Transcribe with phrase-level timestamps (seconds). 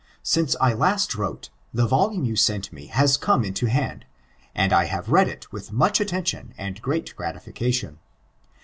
[0.23, 4.07] Since I wrote last, the volume yon sent me has come to hand,
[4.55, 7.99] and I have read it with moch attention ud great gratification.